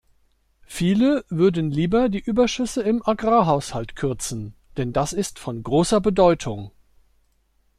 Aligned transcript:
Viele 0.65 1.25
würden 1.29 1.69
lieber 1.69 2.09
die 2.09 2.21
Überschüsse 2.23 2.81
im 2.81 3.03
Agrarhaushalt 3.07 3.95
kürzen, 3.95 4.55
denn 4.77 4.93
das 4.93 5.13
ist 5.13 5.37
von 5.37 5.61
großer 5.61 6.01
Bedeutung. 6.01 6.71